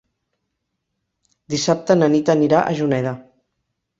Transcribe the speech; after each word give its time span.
Dissabte 1.55 1.97
na 1.99 2.09
Nit 2.15 2.31
anirà 2.37 2.61
a 2.71 2.75
Juneda. 2.83 3.13